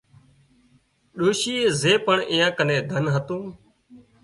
[1.17, 3.43] ڏوشيئي زي پڻ اين ڪنين ڌنَ هتون